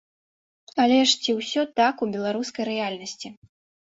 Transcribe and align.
Але 0.83 0.95
ж 1.11 1.21
ці 1.23 1.35
ўсё 1.39 1.61
так 1.81 1.95
у 2.07 2.07
беларускай 2.17 2.69
рэальнасці? 2.73 3.27